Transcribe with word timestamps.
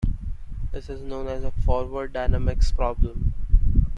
This 0.71 0.89
is 0.89 1.03
known 1.03 1.27
as 1.27 1.43
the 1.43 1.51
forward 1.51 2.13
dynamics 2.13 2.71
problem. 2.71 3.35